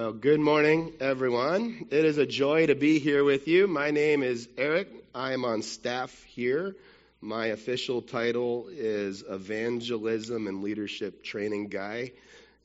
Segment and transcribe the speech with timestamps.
[0.00, 1.88] Well, good morning, everyone.
[1.90, 3.66] It is a joy to be here with you.
[3.66, 4.88] My name is Eric.
[5.14, 6.74] I am on staff here.
[7.20, 12.12] My official title is Evangelism and Leadership Training Guy.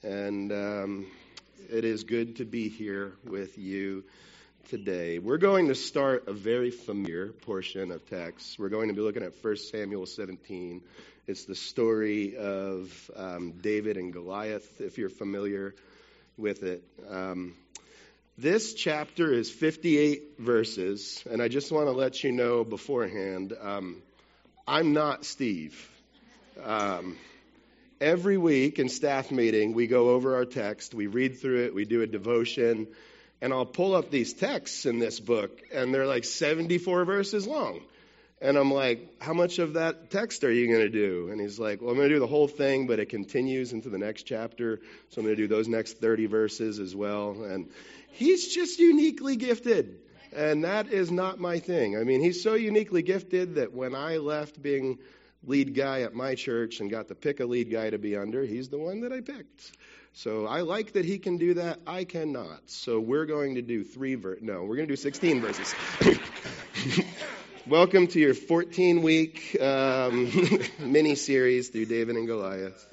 [0.01, 1.07] And um,
[1.69, 4.05] it is good to be here with you
[4.69, 5.19] today.
[5.19, 8.57] We're going to start a very familiar portion of text.
[8.57, 10.81] We're going to be looking at 1 Samuel 17.
[11.27, 15.75] It's the story of um, David and Goliath, if you're familiar
[16.37, 16.83] with it.
[17.09, 17.55] Um,
[18.37, 24.01] this chapter is 58 verses, and I just want to let you know beforehand um,
[24.67, 25.89] I'm not Steve.
[26.63, 27.17] Um,
[28.01, 31.85] every week in staff meeting, we go over our text, we read through it, we
[31.85, 32.87] do a devotion,
[33.41, 37.81] and I'll pull up these texts in this book, and they're like 74 verses long.
[38.45, 41.29] And I'm like, how much of that text are you going to do?
[41.31, 43.89] And he's like, well, I'm going to do the whole thing, but it continues into
[43.89, 44.81] the next chapter.
[45.09, 47.31] So I'm going to do those next 30 verses as well.
[47.43, 47.71] And
[48.11, 49.97] he's just uniquely gifted.
[50.31, 51.97] And that is not my thing.
[51.97, 54.99] I mean, he's so uniquely gifted that when I left being
[55.43, 58.43] lead guy at my church and got to pick a lead guy to be under,
[58.43, 59.71] he's the one that I picked.
[60.13, 61.79] So I like that he can do that.
[61.87, 62.69] I cannot.
[62.69, 65.73] So we're going to do three ver no, we're going to do 16 verses.
[67.67, 70.31] Welcome to your 14 week um,
[70.79, 72.85] mini series through David and Goliath.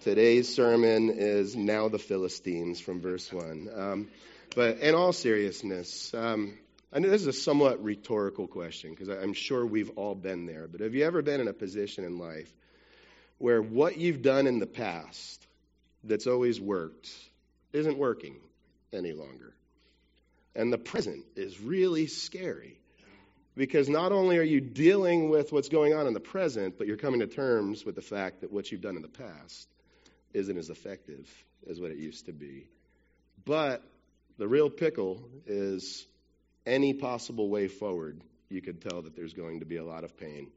[0.00, 3.68] Today's sermon is Now the Philistines from verse 1.
[3.76, 4.08] Um,
[4.56, 6.56] but in all seriousness, um,
[6.90, 10.66] I know this is a somewhat rhetorical question because I'm sure we've all been there.
[10.68, 12.50] But have you ever been in a position in life
[13.36, 15.46] where what you've done in the past
[16.02, 17.10] that's always worked
[17.74, 18.36] isn't working
[18.90, 19.52] any longer?
[20.54, 22.78] And the present is really scary
[23.56, 26.96] because not only are you dealing with what's going on in the present, but you're
[26.96, 29.68] coming to terms with the fact that what you've done in the past
[30.32, 31.28] isn't as effective
[31.68, 32.66] as what it used to be.
[33.44, 33.82] But
[34.38, 36.06] the real pickle is
[36.64, 40.16] any possible way forward, you could tell that there's going to be a lot of
[40.16, 40.50] pain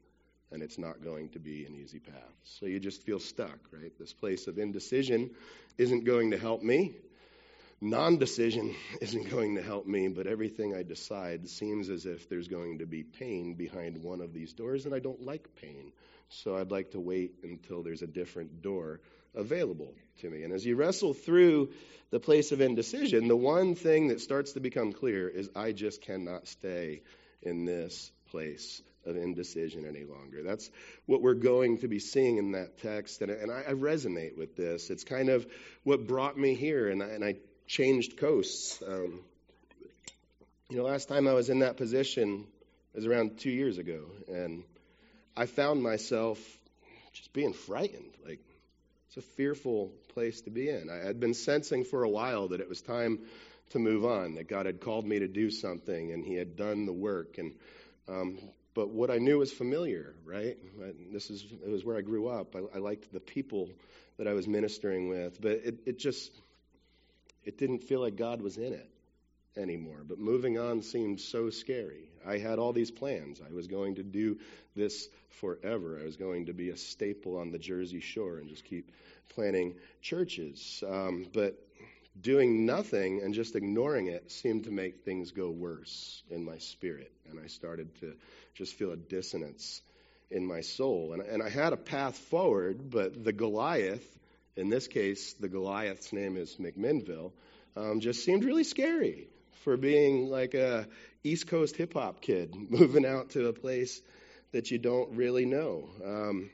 [0.52, 2.34] and it's not going to be an easy path.
[2.44, 3.92] So you just feel stuck, right?
[4.00, 5.32] This place of indecision
[5.78, 6.96] isn't going to help me
[7.82, 12.48] non decision isn't going to help me, but everything I decide seems as if there's
[12.48, 15.92] going to be pain behind one of these doors, and I don't like pain.
[16.30, 19.00] So I'd like to wait until there's a different door
[19.36, 20.44] available to me.
[20.44, 21.70] And as you wrestle through
[22.10, 26.02] the place of indecision, the one thing that starts to become clear is I just
[26.02, 27.04] cannot stay
[27.42, 30.42] in this place of indecision any longer.
[30.42, 30.70] That's
[31.06, 34.56] what we're going to be seeing in that text, and, and I, I, resonate with
[34.56, 34.90] this.
[34.90, 35.46] It's kind of
[35.84, 37.36] what brought me here, and I, and I
[37.68, 38.82] changed coasts.
[38.86, 39.22] Um,
[40.70, 42.46] you know, last time I was in that position
[42.94, 44.64] was around two years ago, and
[45.36, 46.40] I found myself
[47.14, 48.12] just being frightened.
[48.26, 48.40] Like,
[49.08, 50.90] it's a fearful place to be in.
[50.90, 53.20] I had been sensing for a while that it was time
[53.72, 56.86] to move on, that God had called me to do something, and He had done
[56.86, 57.38] the work.
[57.38, 57.54] And
[58.08, 58.38] um,
[58.76, 60.58] but what I knew was familiar, right?
[61.12, 62.56] This is it was where I grew up.
[62.56, 63.70] I, I liked the people
[64.18, 66.32] that I was ministering with, but it, it just
[67.46, 68.90] it didn't feel like God was in it
[69.58, 70.02] anymore.
[70.08, 72.10] But moving on seemed so scary.
[72.26, 73.42] I had all these plans.
[73.48, 74.40] I was going to do
[74.76, 75.08] this
[75.40, 76.00] forever.
[76.02, 78.92] I was going to be a staple on the Jersey Shore and just keep
[79.30, 80.84] planning churches.
[80.88, 81.56] Um, but
[82.20, 87.12] doing nothing and just ignoring it seemed to make things go worse in my spirit.
[87.30, 88.14] And I started to
[88.56, 89.82] just feel a dissonance
[90.32, 91.14] in my soul.
[91.14, 94.04] And, and I had a path forward, but the Goliath
[94.56, 97.32] in this case, the Goliath's name is McMinnville,
[97.76, 99.28] um, just seemed really scary
[99.64, 100.88] for being like a
[101.24, 104.02] East Coast hip hop kid moving out to a place
[104.52, 105.90] that you don't really know.
[106.04, 106.50] Um,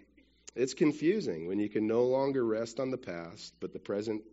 [0.55, 4.23] it's confusing when you can no longer rest on the past, but the present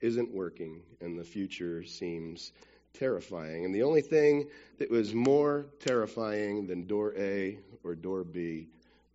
[0.00, 2.52] isn't working and the future seems
[2.94, 3.64] terrifying.
[3.64, 4.48] And the only thing
[4.78, 8.68] that was more terrifying than door A or door B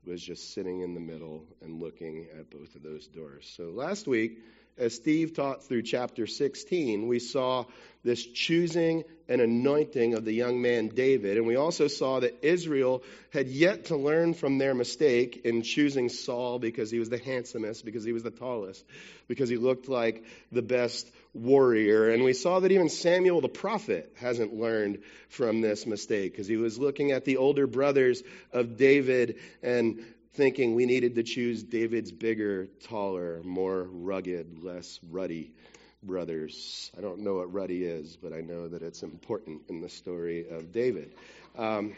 [0.06, 3.52] was just sitting in the middle and looking at both of those doors.
[3.56, 4.40] So last week,
[4.78, 7.66] as Steve taught through chapter 16, we saw
[8.04, 11.38] this choosing and anointing of the young man David.
[11.38, 16.10] And we also saw that Israel had yet to learn from their mistake in choosing
[16.10, 18.84] Saul because he was the handsomest, because he was the tallest,
[19.28, 22.10] because he looked like the best warrior.
[22.10, 25.00] And we saw that even Samuel the prophet hasn't learned
[25.30, 30.04] from this mistake because he was looking at the older brothers of David and
[30.34, 35.54] thinking we needed to choose David's bigger, taller, more rugged, less ruddy
[36.02, 36.92] brothers.
[36.98, 40.48] I don't know what ruddy is, but I know that it's important in the story
[40.50, 41.14] of David.
[41.58, 41.96] Um,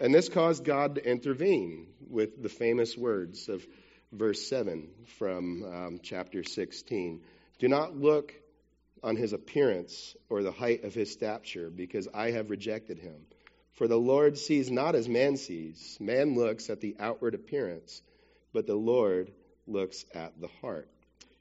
[0.00, 3.66] and this caused God to intervene with the famous words of
[4.12, 4.88] verse 7
[5.18, 7.20] from um, chapter 16.
[7.58, 8.34] Do not look
[9.02, 13.26] on his appearance or the height of his stature, because I have rejected him.
[13.72, 15.98] For the Lord sees not as man sees.
[16.00, 18.02] Man looks at the outward appearance,
[18.52, 19.30] but the Lord
[19.66, 20.88] looks at the heart.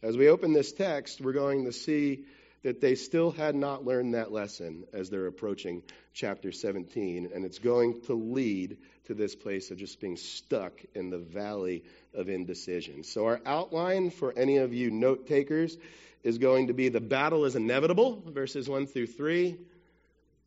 [0.03, 2.25] As we open this text, we're going to see
[2.65, 5.83] that they still had not learned that lesson as they're approaching
[6.15, 11.11] chapter 17, and it's going to lead to this place of just being stuck in
[11.11, 11.83] the valley
[12.15, 13.03] of indecision.
[13.03, 15.77] So, our outline for any of you note takers
[16.23, 19.57] is going to be the battle is inevitable, verses 1 through 3.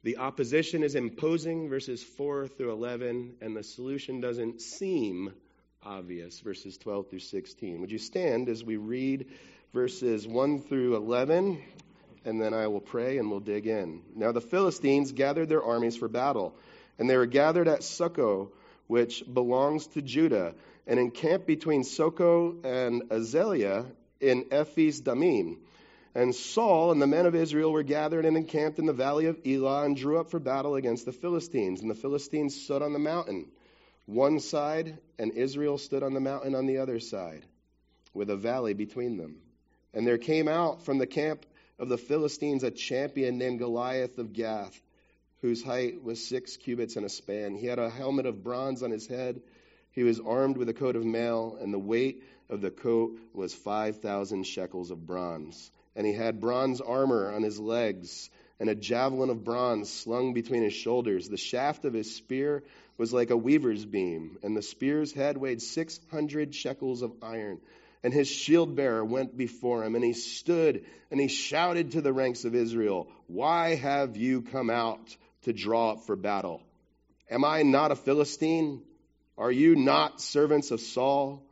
[0.03, 5.33] The opposition is imposing, verses 4 through 11, and the solution doesn't seem
[5.85, 7.81] obvious, verses 12 through 16.
[7.81, 9.27] Would you stand as we read
[9.73, 11.63] verses 1 through 11,
[12.29, 14.03] and then I will pray and we'll dig in.
[14.15, 16.55] Now, the Philistines gathered their armies for battle,
[16.99, 18.51] and they were gathered at Socoh,
[18.87, 20.55] which belongs to Judah,
[20.87, 23.87] and encamped between Socoh and Azekah
[24.21, 25.59] in Ephes Dammim.
[26.15, 29.39] And Saul and the men of Israel were gathered and encamped in the valley of
[29.47, 31.81] Elah and drew up for battle against the Philistines.
[31.81, 33.47] And the Philistines stood on the mountain,
[34.05, 37.47] one side, and Israel stood on the mountain on the other side,
[38.13, 39.37] with a valley between them.
[39.95, 41.47] And there came out from the camp
[41.79, 44.81] of the Philistines a champion named Goliath of Gath,
[45.41, 47.55] whose height was six cubits and a span.
[47.55, 49.41] He had a helmet of bronze on his head.
[49.93, 53.55] He was armed with a coat of mail, and the weight of the coat was
[53.55, 58.31] 5,000 shekels of bronze and he had bronze armor on his legs
[58.61, 61.29] and a javelin of bronze slung between his shoulders.
[61.29, 62.63] The shaft of his spear
[62.97, 67.61] was like a weaver's beam, and the spear's head weighed 600 shekels of iron.
[68.03, 72.13] And his shield bearer went before him, and he stood and he shouted to the
[72.13, 76.63] ranks of Israel, Why have you come out to draw up for battle?
[77.31, 78.83] Am I not a Philistine?
[79.37, 81.43] Are you not servants of Saul?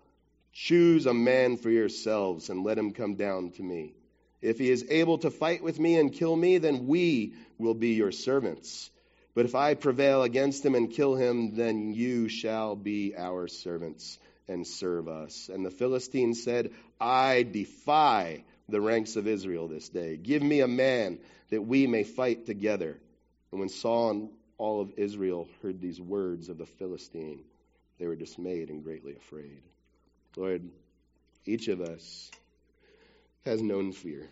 [0.52, 3.94] Choose a man for yourselves and let him come down to me.
[4.40, 7.94] If he is able to fight with me and kill me, then we will be
[7.94, 8.90] your servants.
[9.34, 14.18] But if I prevail against him and kill him, then you shall be our servants
[14.48, 15.50] and serve us.
[15.52, 16.70] And the Philistines said,
[17.00, 20.16] I defy the ranks of Israel this day.
[20.16, 21.18] Give me a man
[21.50, 22.96] that we may fight together.
[23.50, 24.28] And when Saul and
[24.58, 27.40] all of Israel heard these words of the Philistine,
[27.98, 29.62] they were dismayed and greatly afraid.
[30.36, 30.68] Lord,
[31.44, 32.30] each of us
[33.44, 34.28] has known fear.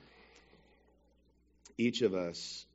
[1.79, 2.67] Each of us,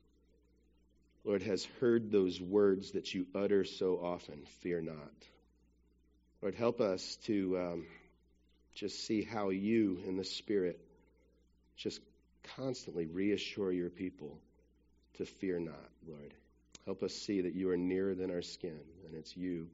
[1.24, 4.96] Lord, has heard those words that you utter so often fear not.
[6.42, 7.86] Lord, help us to um,
[8.74, 10.80] just see how you, in the Spirit,
[11.76, 12.00] just
[12.56, 14.38] constantly reassure your people
[15.18, 16.32] to fear not, Lord.
[16.86, 19.68] Help us see that you are nearer than our skin, and it's you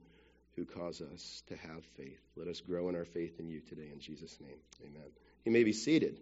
[0.57, 2.21] who cause us to have faith.
[2.35, 3.91] Let us grow in our faith in you today.
[3.93, 5.09] In Jesus' name, amen.
[5.45, 6.19] You may be seated.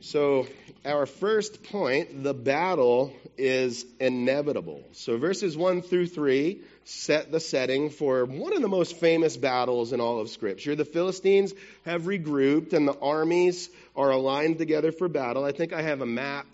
[0.00, 0.46] So,
[0.84, 4.84] our first point, the battle is inevitable.
[4.92, 9.92] So, verses 1 through 3 set the setting for one of the most famous battles
[9.92, 10.76] in all of Scripture.
[10.76, 11.52] The Philistines
[11.84, 15.44] have regrouped and the armies are aligned together for battle.
[15.44, 16.46] I think I have a map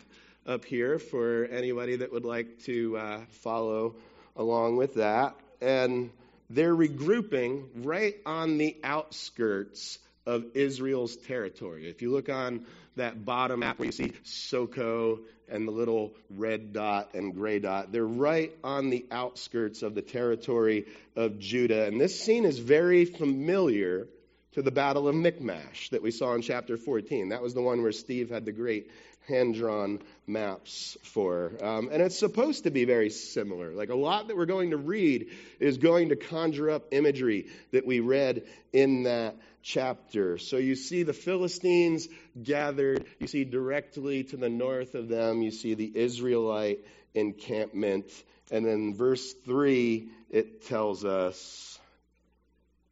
[0.47, 3.95] up here for anybody that would like to uh, follow
[4.37, 5.35] along with that.
[5.61, 6.11] And
[6.49, 11.89] they're regrouping right on the outskirts of Israel's territory.
[11.89, 12.65] If you look on
[12.97, 17.93] that bottom map where you see Socoh and the little red dot and gray dot,
[17.93, 21.87] they're right on the outskirts of the territory of Judah.
[21.87, 24.09] And this scene is very familiar
[24.53, 27.31] to the Battle of Michmash that we saw in chapter 14.
[27.31, 28.91] That was the one where Steve had the great
[29.29, 31.53] hand drawn maps for.
[31.63, 33.73] Um, and it's supposed to be very similar.
[33.73, 37.87] Like a lot that we're going to read is going to conjure up imagery that
[37.87, 40.39] we read in that chapter.
[40.39, 42.09] So you see the Philistines
[42.41, 46.81] gathered, you see directly to the north of them, you see the Israelite
[47.15, 48.11] encampment.
[48.51, 51.79] And then verse 3, it tells us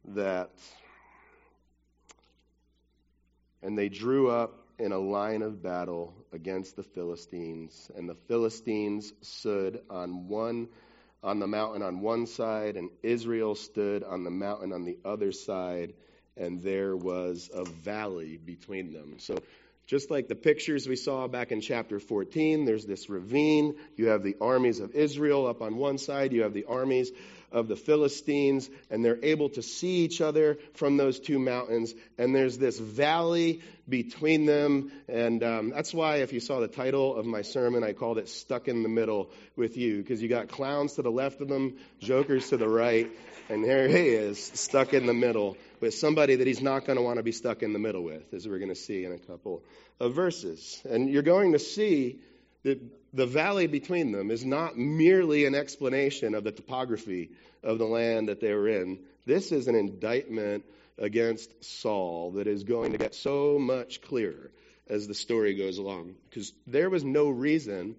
[0.09, 0.49] that.
[3.61, 9.13] And they drew up in a line of battle against the Philistines, and the Philistines
[9.21, 10.67] stood on one
[11.23, 15.31] on the mountain on one side, and Israel stood on the mountain on the other
[15.31, 15.93] side,
[16.35, 19.19] and there was a valley between them.
[19.19, 19.37] So
[19.87, 23.75] just like the pictures we saw back in chapter 14, there's this ravine.
[23.95, 27.09] You have the armies of Israel up on one side, you have the armies
[27.53, 31.93] of the Philistines, and they're able to see each other from those two mountains.
[32.17, 34.91] And there's this valley between them.
[35.07, 38.27] And um, that's why, if you saw the title of my sermon, I called it
[38.27, 41.77] Stuck in the Middle with You, because you got clowns to the left of them,
[41.99, 43.09] jokers to the right,
[43.49, 47.03] and there he is, stuck in the middle with somebody that he's not going to
[47.03, 49.17] want to be stuck in the middle with, as we're going to see in a
[49.17, 49.61] couple
[49.99, 50.81] of verses.
[50.89, 52.21] And you're going to see
[52.63, 52.81] that
[53.13, 58.29] the valley between them is not merely an explanation of the topography of the land
[58.29, 58.99] that they were in.
[59.25, 60.65] This is an indictment
[60.97, 64.51] against Saul that is going to get so much clearer
[64.87, 66.15] as the story goes along.
[66.29, 67.95] Because there was no reason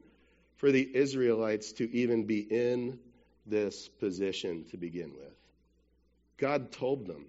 [0.57, 2.99] for the Israelites to even be in
[3.47, 5.35] this position to begin with.
[6.39, 7.27] God told them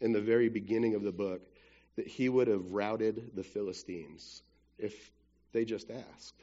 [0.00, 1.40] in the very beginning of the book
[1.96, 4.42] that he would have routed the Philistines
[4.78, 5.10] if
[5.52, 6.34] they just asked.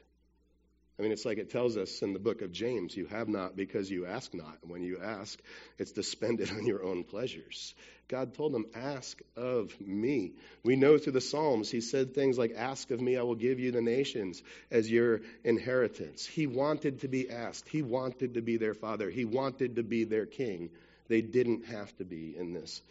[0.97, 3.57] I mean, it's like it tells us in the book of James you have not
[3.57, 4.57] because you ask not.
[4.61, 5.37] When you ask,
[5.77, 7.73] it's to spend it on your own pleasures.
[8.07, 10.33] God told them, Ask of me.
[10.63, 13.59] We know through the Psalms, he said things like, Ask of me, I will give
[13.59, 16.25] you the nations as your inheritance.
[16.25, 20.05] He wanted to be asked, he wanted to be their father, he wanted to be
[20.05, 20.69] their king.
[21.07, 22.81] They didn't have to be in this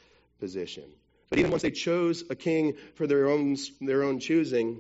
[0.41, 0.85] position.
[1.31, 4.79] But even once they chose a king for their own, their own choosing,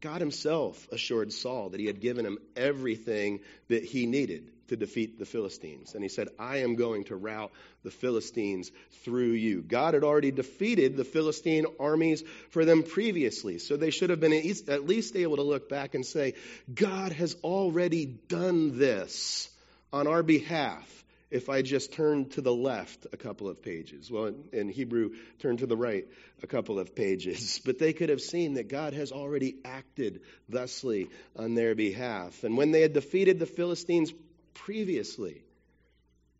[0.00, 5.18] God himself assured Saul that he had given him everything that he needed to defeat
[5.18, 5.94] the Philistines.
[5.94, 7.50] And he said, I am going to rout
[7.82, 8.70] the Philistines
[9.04, 9.62] through you.
[9.62, 13.58] God had already defeated the Philistine armies for them previously.
[13.58, 14.32] So they should have been
[14.68, 16.34] at least able to look back and say,
[16.72, 19.50] God has already done this
[19.92, 24.10] on our behalf if I just turn to the left a couple of pages.
[24.10, 26.06] Well, in Hebrew, turn to the right
[26.42, 27.60] a couple of pages.
[27.70, 32.42] But they could have seen that God has already acted thusly on their behalf.
[32.42, 34.12] And when they had defeated the Philistines
[34.54, 35.42] previously,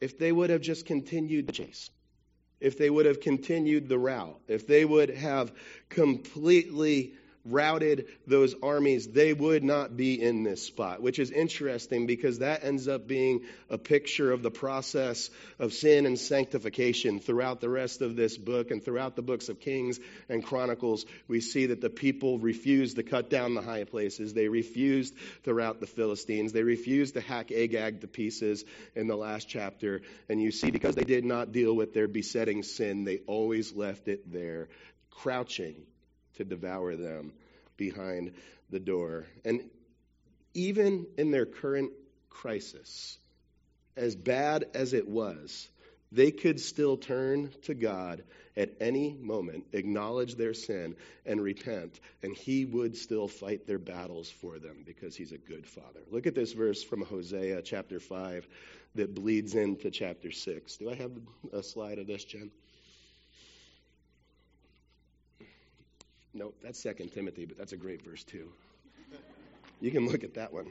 [0.00, 1.90] if they would have just continued the chase,
[2.60, 5.52] if they would have continued the rout, if they would have
[5.88, 7.14] completely
[7.50, 12.64] routed those armies, they would not be in this spot, which is interesting because that
[12.64, 18.02] ends up being a picture of the process of sin and sanctification throughout the rest
[18.02, 21.06] of this book and throughout the books of Kings and Chronicles.
[21.28, 24.34] We see that the people refused to cut down the high places.
[24.34, 25.14] They refused
[25.44, 26.52] to rout the Philistines.
[26.52, 28.64] They refused to hack Agag to pieces
[28.94, 30.02] in the last chapter.
[30.28, 34.08] And you see, because they did not deal with their besetting sin, they always left
[34.08, 34.68] it there,
[35.10, 35.76] crouching
[36.36, 37.32] to devour them
[37.76, 38.32] behind
[38.70, 39.26] the door.
[39.44, 39.62] And
[40.54, 41.92] even in their current
[42.28, 43.18] crisis,
[43.96, 45.68] as bad as it was,
[46.12, 48.24] they could still turn to God
[48.56, 54.28] at any moment, acknowledge their sin, and repent, and He would still fight their battles
[54.28, 56.00] for them because He's a good Father.
[56.10, 58.46] Look at this verse from Hosea chapter 5
[58.96, 60.76] that bleeds into chapter 6.
[60.78, 61.12] Do I have
[61.52, 62.50] a slide of this, Jen?
[66.40, 68.48] No, that's Second Timothy, but that's a great verse too.
[69.78, 70.68] You can look at that one.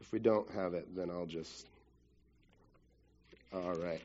[0.00, 1.68] If we don't have it, then I'll just.
[3.54, 4.00] All right.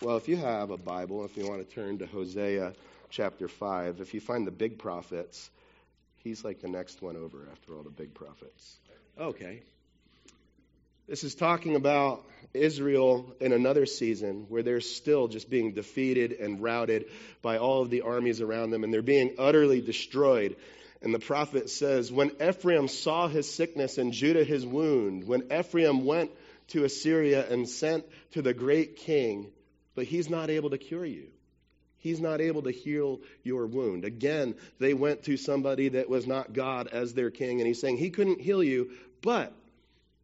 [0.00, 2.72] Well, if you have a Bible, if you want to turn to Hosea
[3.10, 5.50] chapter 5, if you find the big prophets,
[6.24, 8.76] he's like the next one over after all the big prophets.
[9.18, 9.60] Okay.
[11.10, 12.24] This is talking about
[12.54, 17.06] Israel in another season where they're still just being defeated and routed
[17.42, 20.54] by all of the armies around them, and they're being utterly destroyed.
[21.02, 26.04] And the prophet says, When Ephraim saw his sickness and Judah his wound, when Ephraim
[26.04, 26.30] went
[26.68, 29.50] to Assyria and sent to the great king,
[29.96, 31.26] but he's not able to cure you.
[31.98, 34.04] He's not able to heal your wound.
[34.04, 37.96] Again, they went to somebody that was not God as their king, and he's saying
[37.96, 39.52] he couldn't heal you, but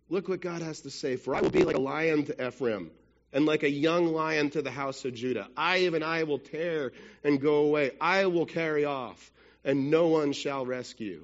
[0.08, 1.16] Look what God has to say.
[1.16, 2.90] For I will be like a lion to Ephraim
[3.32, 5.48] and like a young lion to the house of Judah.
[5.56, 6.92] I, even I, will tear
[7.24, 7.92] and go away.
[8.00, 9.32] I will carry off,
[9.64, 11.22] and no one shall rescue.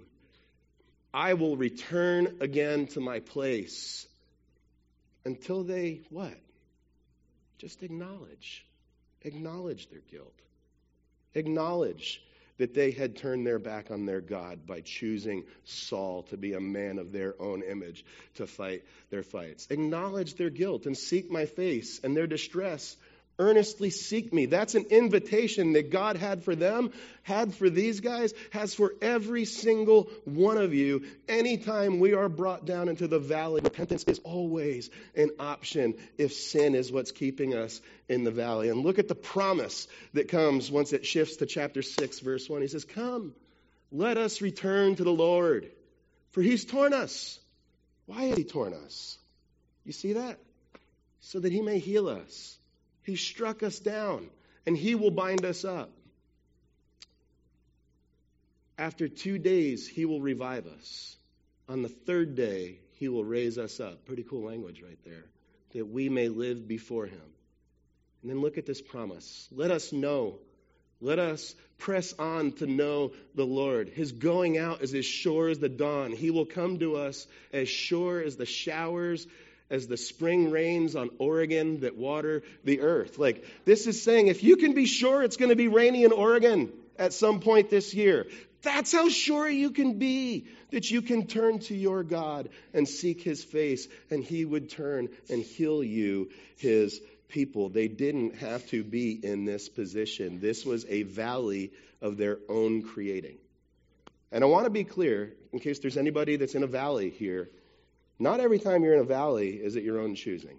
[1.15, 4.07] I will return again to my place
[5.25, 6.35] until they what?
[7.59, 8.67] Just acknowledge.
[9.23, 10.35] Acknowledge their guilt.
[11.35, 12.21] Acknowledge
[12.59, 16.61] that they had turned their back on their God by choosing Saul to be a
[16.61, 18.05] man of their own image
[18.35, 19.67] to fight their fights.
[19.71, 22.97] Acknowledge their guilt and seek my face and their distress
[23.43, 24.47] earnestly seek me.
[24.47, 29.45] That's an invitation that God had for them, had for these guys, has for every
[29.45, 31.05] single one of you.
[31.29, 36.75] Anytime we are brought down into the valley, repentance is always an option if sin
[36.75, 38.69] is what's keeping us in the valley.
[38.69, 42.63] And look at the promise that comes once it shifts to chapter 6, verse 1.
[42.63, 43.35] He says, Come,
[43.91, 45.71] let us return to the Lord,
[46.31, 47.41] for he's torn us.
[48.07, 49.19] Why has he torn us?
[49.85, 50.39] You see that?
[51.23, 52.59] so that he may heal us.
[53.05, 54.29] He struck us down,
[54.67, 55.91] and he will bind us up.
[58.79, 61.17] After two days, he will revive us.
[61.69, 64.07] On the third day, he will raise us up.
[64.07, 65.25] Pretty cool language right there.
[65.75, 67.21] That we may live before him.
[68.23, 69.49] And then look at this promise.
[69.51, 70.39] Let us know.
[71.01, 73.89] Let us press on to know the Lord.
[73.89, 76.13] His going out is as sure as the dawn.
[76.13, 79.27] He will come to us as sure as the showers,
[79.73, 83.19] as the spring rains on Oregon that water the earth.
[83.19, 86.13] Like, this is saying if you can be sure it's going to be rainy in
[86.13, 88.27] Oregon at some point this year,
[88.61, 93.23] that's how sure you can be that you can turn to your God and seek
[93.23, 97.71] his face, and he would turn and heal you, his people.
[97.71, 100.39] They didn't have to be in this position.
[100.39, 103.39] This was a valley of their own creating.
[104.31, 107.49] And I want to be clear, in case there's anybody that's in a valley here,
[108.23, 110.59] not every time you're in a valley is it your own choosing.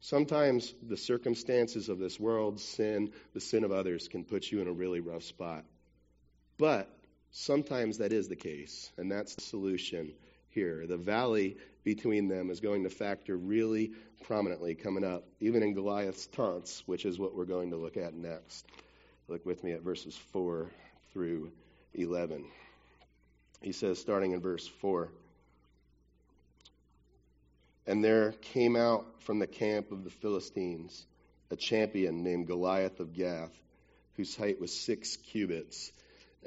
[0.00, 4.66] Sometimes the circumstances of this world, sin, the sin of others, can put you in
[4.66, 5.64] a really rough spot.
[6.58, 6.90] But
[7.30, 10.12] sometimes that is the case, and that's the solution
[10.50, 10.84] here.
[10.88, 13.92] The valley between them is going to factor really
[14.24, 18.14] prominently coming up, even in Goliath's taunts, which is what we're going to look at
[18.14, 18.66] next.
[19.28, 20.68] Look with me at verses 4
[21.12, 21.52] through
[21.94, 22.44] 11.
[23.60, 25.08] He says, starting in verse 4
[27.86, 31.06] And there came out from the camp of the Philistines
[31.50, 33.52] a champion named Goliath of Gath,
[34.16, 35.92] whose height was six cubits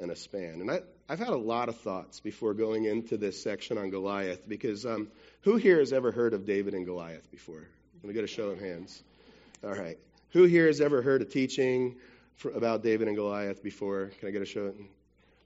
[0.00, 0.60] and a span.
[0.60, 4.48] And I, have had a lot of thoughts before going into this section on Goliath
[4.48, 5.08] because um,
[5.42, 7.62] who here has ever heard of David and Goliath before?
[8.02, 9.02] Me get a show of hands.
[9.64, 9.98] All right.
[10.30, 11.96] Who here has ever heard a teaching
[12.36, 14.10] for, about David and Goliath before?
[14.20, 14.72] Can I get a show?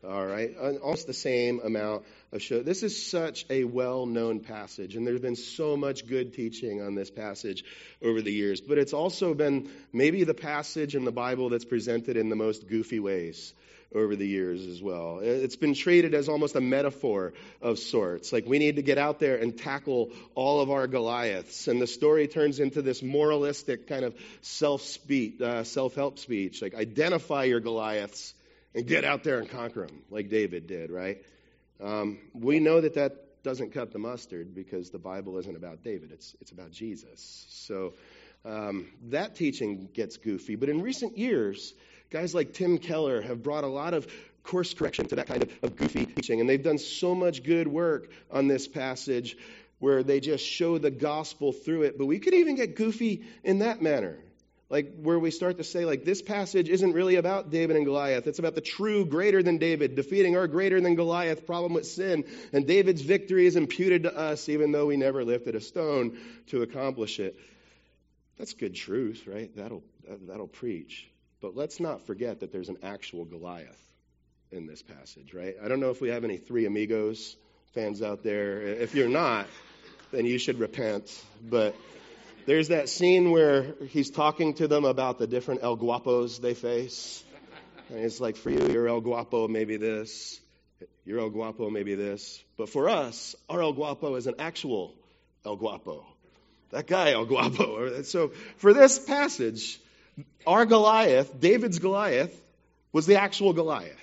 [0.09, 0.57] All right.
[0.57, 2.63] Almost the same amount of show.
[2.63, 6.95] This is such a well known passage, and there's been so much good teaching on
[6.95, 7.65] this passage
[8.03, 8.63] over the years.
[8.63, 12.67] But it's also been maybe the passage in the Bible that's presented in the most
[12.67, 13.53] goofy ways
[13.95, 15.19] over the years as well.
[15.21, 18.33] It's been treated as almost a metaphor of sorts.
[18.33, 21.69] Like we need to get out there and tackle all of our Goliaths.
[21.69, 24.97] And the story turns into this moralistic kind of self
[25.43, 26.63] uh, self help speech.
[26.63, 28.33] Like identify your Goliaths
[28.75, 31.23] and get out there and conquer them, like David did, right?
[31.83, 36.13] Um, we know that that doesn't cut the mustard because the Bible isn't about David,
[36.13, 37.47] it's, it's about Jesus.
[37.49, 37.95] So
[38.45, 40.57] um, that teaching gets goofy.
[40.57, 41.75] But in recent years,
[42.11, 44.05] Guys like Tim Keller have brought a lot of
[44.43, 47.69] course correction to that kind of, of goofy teaching, and they've done so much good
[47.69, 49.37] work on this passage
[49.79, 51.97] where they just show the gospel through it.
[51.97, 54.19] But we could even get goofy in that manner.
[54.71, 58.29] Like where we start to say, like, this passage isn't really about David and Goliath.
[58.29, 62.25] It's about the true greater than David, defeating our greater than Goliath problem with sin.
[62.53, 66.63] And David's victory is imputed to us, even though we never lifted a stone to
[66.63, 67.37] accomplish it.
[68.39, 69.55] That's good truth, right?
[69.57, 69.83] That'll,
[70.29, 71.11] that'll preach.
[71.43, 73.83] But let's not forget that there's an actual Goliath
[74.53, 75.57] in this passage, right?
[75.63, 77.37] I don't know if we have any Three Amigos
[77.75, 78.63] fans out there.
[78.63, 79.49] If you're not,
[80.13, 81.25] then you should repent.
[81.43, 81.75] But
[82.47, 87.23] there's that scene where he's talking to them about the different El Guapos they face.
[87.89, 90.41] And it's like, for you, your El Guapo maybe this,
[91.05, 92.43] your El Guapo maybe this.
[92.57, 94.95] But for us, our El Guapo is an actual
[95.45, 96.07] El Guapo.
[96.71, 98.03] That guy, El Guapo.
[98.05, 99.81] So for this passage,
[100.47, 102.39] our Goliath, David's Goliath,
[102.93, 103.97] was the actual Goliath.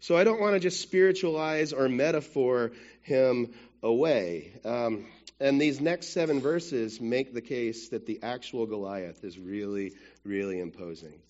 [0.00, 2.72] So I don't want to just spiritualize or metaphor
[3.02, 4.52] him away.
[4.64, 5.06] Um,
[5.40, 9.92] and these next seven verses make the case that the actual Goliath is really,
[10.24, 11.20] really imposing.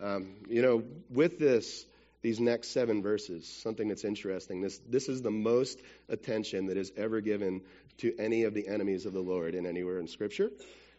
[0.00, 1.84] Um, you know, with this,
[2.22, 4.62] these next seven verses, something that's interesting.
[4.62, 7.62] This, this is the most attention that is ever given
[7.98, 10.50] to any of the enemies of the Lord in anywhere in Scripture.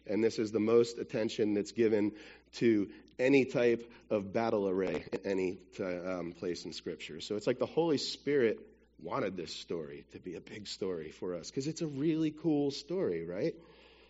[0.08, 2.12] And this is the most attention that's given
[2.56, 7.21] to any type of battle array in any um, place in Scripture.
[7.21, 8.60] So it's like the Holy Spirit
[9.04, 12.72] wanted this story to be a big story for us because it's a really cool
[12.72, 13.54] story, right?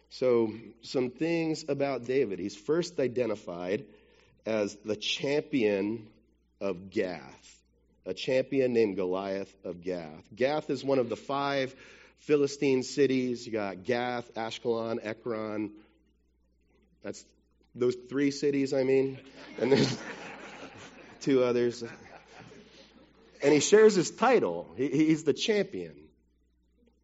[0.10, 0.54] So,
[0.84, 2.38] some things about David.
[2.38, 3.86] He's first identified
[4.46, 6.08] as the champion
[6.62, 7.62] of Gath,
[8.06, 10.24] a champion named Goliath of Gath.
[10.36, 11.74] Gath is one of the five
[12.20, 13.46] Philistine cities.
[13.46, 15.72] You got Gath, Ashkelon, Ekron.
[17.02, 17.26] That's
[17.76, 19.20] those three cities, I mean.
[19.60, 19.98] And there's
[21.22, 21.84] two others.
[23.44, 24.74] And he shares his title.
[24.78, 25.96] He, he's the champion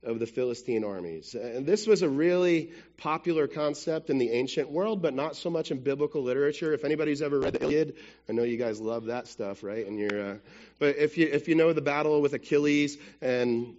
[0.03, 1.35] of the Philistine armies.
[1.35, 5.71] And this was a really popular concept in the ancient world, but not so much
[5.71, 6.73] in biblical literature.
[6.73, 7.95] If anybody's ever read the Iliad,
[8.29, 9.85] I know you guys love that stuff, right?
[9.85, 10.35] And you're, uh,
[10.79, 13.75] but if you if you know the battle with Achilles and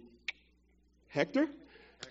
[1.07, 1.47] Hector,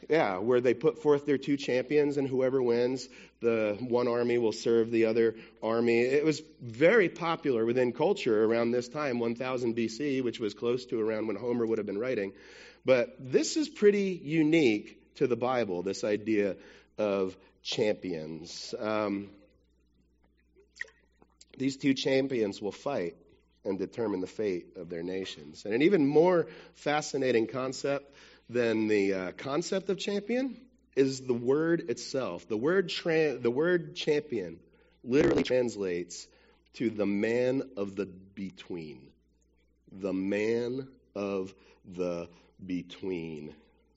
[0.09, 3.09] Yeah, where they put forth their two champions, and whoever wins,
[3.41, 6.01] the one army will serve the other army.
[6.01, 11.01] It was very popular within culture around this time, 1000 BC, which was close to
[11.01, 12.33] around when Homer would have been writing.
[12.85, 16.57] But this is pretty unique to the Bible, this idea
[16.99, 18.75] of champions.
[18.79, 19.29] Um,
[21.59, 23.17] these two champions will fight
[23.65, 25.65] and determine the fate of their nations.
[25.65, 28.15] And an even more fascinating concept
[28.51, 30.57] than the uh, concept of champion
[30.97, 32.49] is the word itself.
[32.49, 34.59] The word, tra- the word champion
[35.05, 36.27] literally translates
[36.75, 39.09] to the man of the between.
[39.93, 42.29] The man of the
[42.65, 43.55] between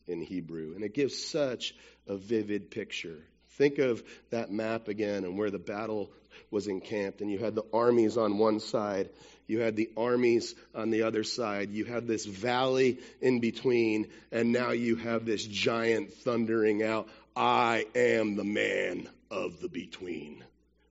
[0.08, 0.74] in Hebrew.
[0.76, 1.76] And it gives such
[2.08, 3.20] a vivid picture.
[3.58, 6.10] Think of that map again and where the battle
[6.50, 9.10] was encamped, and you had the armies on one side,
[9.48, 14.52] you had the armies on the other side, you had this valley in between, and
[14.52, 20.44] now you have this giant thundering out, I am the man of the between.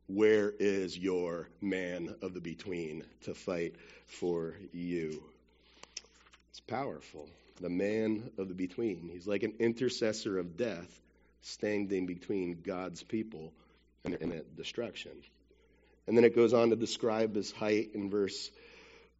[0.08, 3.74] Where is your man of the between to fight
[4.06, 5.22] for you?
[6.50, 7.28] It's powerful.
[7.60, 9.08] The man of the between.
[9.12, 11.00] He's like an intercessor of death
[11.42, 13.52] standing between God's people
[14.04, 15.12] and, destruction.
[16.06, 18.50] And then it goes on to describe his height in verse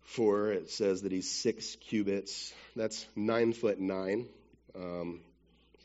[0.03, 0.53] 4.
[0.53, 2.53] It says that he's six cubits.
[2.75, 4.27] That's nine foot nine.
[4.75, 5.21] Um,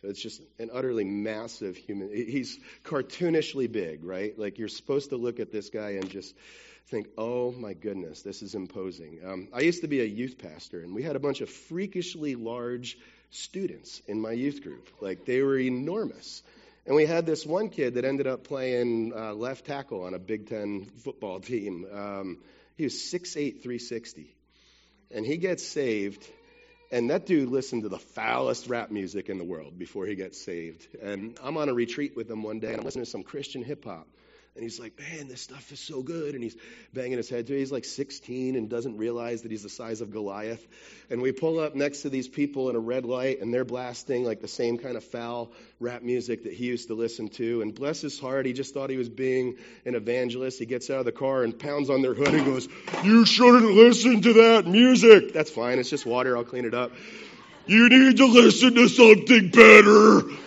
[0.01, 2.09] so it's just an utterly massive human.
[2.13, 4.37] He's cartoonishly big, right?
[4.37, 6.35] Like you're supposed to look at this guy and just
[6.87, 9.19] think, oh my goodness, this is imposing.
[9.25, 12.35] Um, I used to be a youth pastor, and we had a bunch of freakishly
[12.35, 12.97] large
[13.29, 14.89] students in my youth group.
[15.01, 16.43] Like they were enormous.
[16.85, 20.19] And we had this one kid that ended up playing uh, left tackle on a
[20.19, 21.85] Big Ten football team.
[21.91, 22.37] Um,
[22.77, 24.33] he was 6'8, 360.
[25.11, 26.25] And he gets saved.
[26.91, 30.39] And that dude listened to the foulest rap music in the world before he gets
[30.39, 30.87] saved.
[31.01, 33.63] And I'm on a retreat with him one day, and I'm listening to some Christian
[33.63, 34.07] hip hop.
[34.57, 36.33] And he's like, man, this stuff is so good.
[36.33, 36.55] And he's
[36.91, 37.47] banging his head.
[37.47, 40.65] He's like 16 and doesn't realize that he's the size of Goliath.
[41.11, 44.25] And we pull up next to these people in a red light, and they're blasting
[44.25, 47.61] like the same kind of foul rap music that he used to listen to.
[47.61, 50.57] And bless his heart, he just thought he was being an evangelist.
[50.57, 52.67] He gets out of the car and pounds on their hood and goes,
[53.03, 55.33] You shouldn't listen to that music.
[55.33, 55.77] That's fine.
[55.77, 56.35] It's just water.
[56.35, 56.91] I'll clean it up.
[57.67, 60.46] You need to listen to something better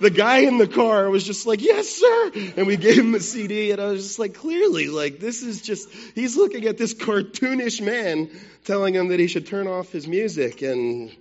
[0.00, 2.32] the guy in the car was just like, yes, sir.
[2.56, 5.62] And we gave him a CD, and I was just like, clearly, like, this is
[5.62, 8.30] just, he's looking at this cartoonish man
[8.64, 10.62] telling him that he should turn off his music.
[10.62, 11.14] And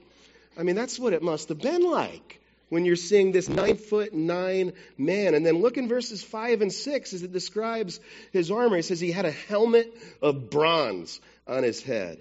[0.58, 4.14] I mean, that's what it must have been like when you're seeing this nine foot
[4.14, 5.36] nine man.
[5.36, 8.00] And then look in verses five and six as it describes
[8.32, 8.78] his armor.
[8.78, 12.20] It says he had a helmet of bronze on his head,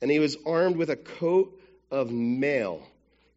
[0.00, 1.58] and he was armed with a coat
[1.90, 2.82] of mail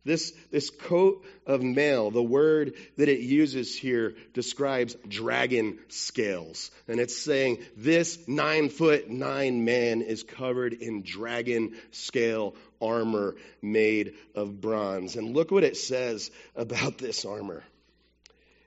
[0.05, 6.69] this, this coat of mail, the word that it uses here describes dragon scales.
[6.87, 14.13] And it's saying this nine foot nine man is covered in dragon scale armor made
[14.35, 15.15] of bronze.
[15.15, 17.63] And look what it says about this armor.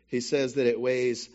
[0.08, 1.28] He says that it weighs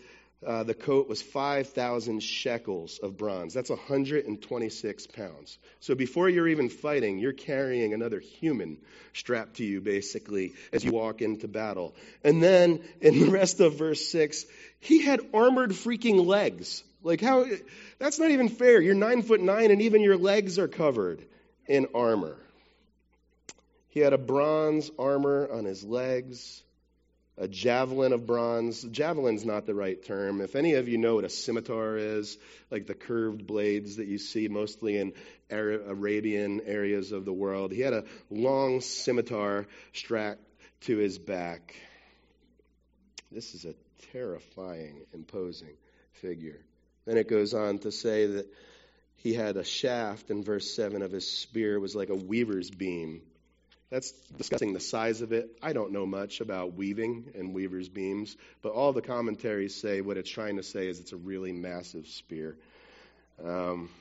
[0.46, 3.54] uh, the coat was 5,000 shekels of bronze.
[3.54, 5.58] That's 126 pounds.
[5.80, 8.78] So before you're even fighting, you're carrying another human
[9.14, 11.96] strapped to you, basically, as you walk into battle.
[12.24, 14.46] And then in the rest of verse 6,
[14.80, 16.84] he had armored freaking legs.
[17.04, 17.46] Like, how?
[18.00, 18.82] That's not even fair.
[18.82, 21.22] You're nine foot nine, and even your legs are covered
[21.68, 22.38] in armor.
[23.90, 26.64] He had a bronze armor on his legs
[27.38, 28.84] a javelin of bronze.
[28.84, 30.42] Javelin's not the right term.
[30.42, 32.38] If any of you know what a scimitar is,
[32.70, 35.14] like the curved blades that you see mostly in
[35.50, 40.44] Arabian areas of the world, he had a long scimitar strapped
[40.82, 41.76] to his back.
[43.32, 43.74] This is a
[44.12, 45.76] terrifying, imposing
[46.14, 46.60] figure.
[47.06, 48.48] Then it goes on to say that
[49.18, 53.22] he had a shaft in verse 7 of his spear was like a weaver's beam
[53.94, 55.52] that's discussing the size of it.
[55.62, 60.18] I don't know much about weaving and weaver's beams, but all the commentaries say what
[60.18, 62.58] it's trying to say is it's a really massive spear.
[63.46, 63.92] Um,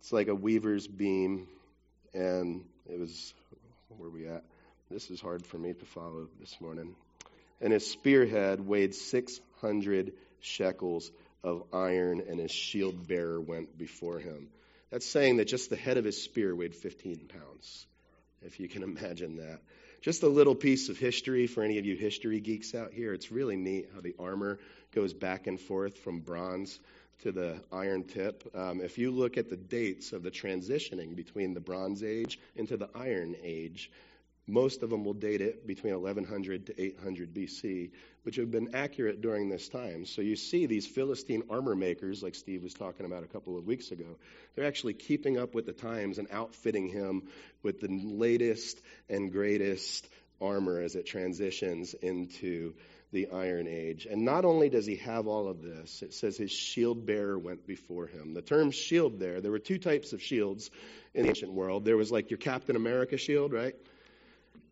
[0.00, 1.46] it's like a weaver's beam,
[2.12, 3.32] and it was,
[3.96, 4.42] where we at?
[4.90, 6.96] This is hard for me to follow this morning.
[7.60, 11.12] And his spearhead weighed 600 shekels
[11.44, 14.48] of iron, and his shield bearer went before him.
[14.90, 17.86] That's saying that just the head of his spear weighed 15 pounds
[18.42, 19.60] if you can imagine that.
[20.00, 23.12] Just a little piece of history for any of you history geeks out here.
[23.12, 24.58] It's really neat how the armor
[24.94, 26.78] goes back and forth from bronze
[27.22, 28.48] to the iron tip.
[28.54, 32.76] Um, if you look at the dates of the transitioning between the Bronze Age into
[32.76, 33.90] the Iron Age,
[34.48, 37.90] Most of them will date it between 1100 to 800 BC,
[38.22, 40.06] which have been accurate during this time.
[40.06, 43.66] So you see these Philistine armor makers, like Steve was talking about a couple of
[43.66, 44.16] weeks ago,
[44.54, 47.24] they're actually keeping up with the times and outfitting him
[47.62, 48.80] with the latest
[49.10, 50.08] and greatest
[50.40, 52.72] armor as it transitions into
[53.12, 54.06] the Iron Age.
[54.10, 57.66] And not only does he have all of this, it says his shield bearer went
[57.66, 58.32] before him.
[58.32, 60.70] The term shield there, there were two types of shields
[61.14, 61.84] in the ancient world.
[61.84, 63.74] There was like your Captain America shield, right?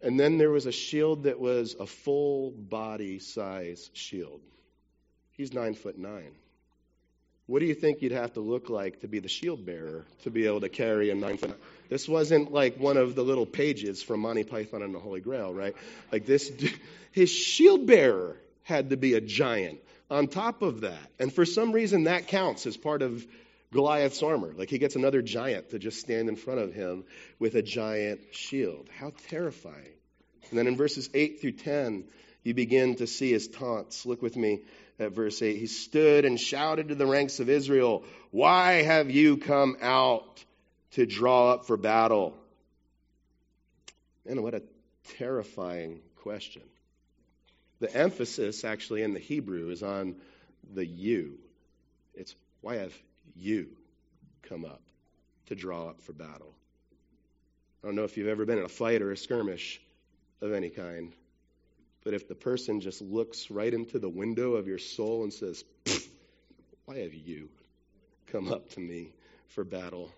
[0.06, 4.40] And then there was a shield that was a full body size shield.
[5.32, 6.30] He's nine foot nine.
[7.46, 10.30] What do you think you'd have to look like to be the shield bearer to
[10.30, 11.60] be able to carry a nine foot?
[11.88, 15.52] This wasn't like one of the little pages from Monty Python and the Holy Grail,
[15.52, 15.74] right?
[16.12, 16.52] Like this,
[17.10, 21.10] his shield bearer had to be a giant on top of that.
[21.18, 23.26] And for some reason, that counts as part of
[23.72, 24.52] Goliath's armor.
[24.56, 27.06] Like he gets another giant to just stand in front of him
[27.40, 28.88] with a giant shield.
[28.96, 29.95] How terrifying.
[30.50, 32.04] And then in verses 8 through 10,
[32.42, 34.06] you begin to see his taunts.
[34.06, 34.62] Look with me
[34.98, 35.56] at verse 8.
[35.56, 40.44] He stood and shouted to the ranks of Israel, Why have you come out
[40.92, 42.34] to draw up for battle?
[44.24, 44.62] And what a
[45.18, 46.62] terrifying question.
[47.80, 50.16] The emphasis actually in the Hebrew is on
[50.72, 51.38] the you.
[52.14, 52.94] It's why have
[53.36, 53.68] you
[54.42, 54.80] come up
[55.46, 56.54] to draw up for battle?
[57.82, 59.80] I don't know if you've ever been in a fight or a skirmish
[60.40, 61.12] of any kind.
[62.04, 65.64] But if the person just looks right into the window of your soul and says,
[66.84, 67.48] Why have you
[68.28, 69.08] come up to me
[69.48, 70.10] for battle?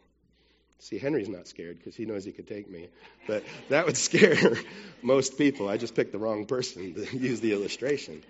[0.81, 2.89] See, Henry's not scared because he knows he could take me.
[3.27, 4.59] But that would scare
[5.03, 5.69] most people.
[5.69, 8.23] I just picked the wrong person to use the illustration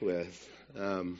[0.00, 0.48] with.
[0.78, 1.18] Um,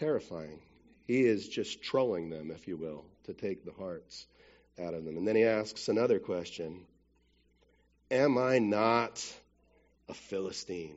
[0.00, 0.58] terrifying.
[1.06, 4.26] He is just trolling them, if you will, to take the hearts
[4.82, 5.16] out of them.
[5.16, 6.80] And then he asks another question
[8.10, 9.24] Am I not
[10.10, 10.96] a Philistine.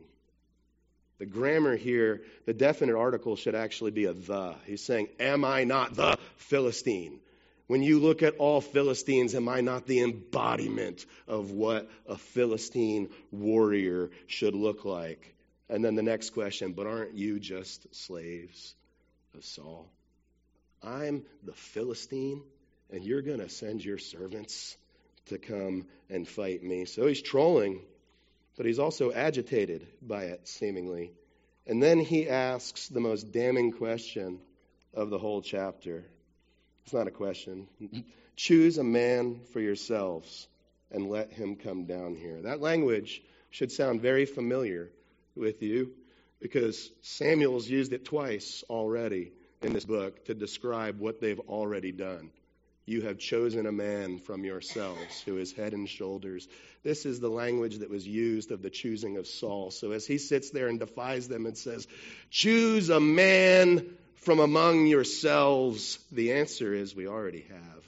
[1.19, 4.55] The grammar here, the definite article should actually be a the.
[4.65, 7.19] He's saying, Am I not the Philistine?
[7.67, 13.09] When you look at all Philistines, am I not the embodiment of what a Philistine
[13.31, 15.33] warrior should look like?
[15.69, 18.75] And then the next question, but aren't you just slaves
[19.33, 19.89] of Saul?
[20.83, 22.43] I'm the Philistine,
[22.91, 24.75] and you're going to send your servants
[25.27, 26.85] to come and fight me.
[26.85, 27.81] So he's trolling
[28.55, 31.11] but he's also agitated by it, seemingly.
[31.65, 34.39] And then he asks the most damning question
[34.93, 36.03] of the whole chapter.
[36.83, 37.67] It's not a question.
[38.35, 40.47] Choose a man for yourselves
[40.91, 42.41] and let him come down here.
[42.41, 44.91] That language should sound very familiar
[45.35, 45.91] with you
[46.39, 49.31] because Samuel's used it twice already
[49.61, 52.29] in this book to describe what they've already done.
[52.85, 56.47] You have chosen a man from yourselves who is head and shoulders.
[56.83, 59.71] This is the language that was used of the choosing of Saul.
[59.71, 61.87] So as he sits there and defies them and says,
[62.29, 67.83] Choose a man from among yourselves, the answer is we already have.